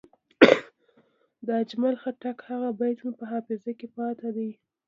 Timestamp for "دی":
4.35-4.49